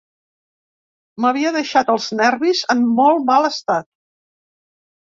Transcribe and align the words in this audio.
M'havia 1.25 1.51
deixat 1.57 1.93
els 1.97 2.09
nervis 2.23 2.65
en 2.77 2.83
molt 2.99 3.25
mal 3.31 3.51
estat 3.53 3.89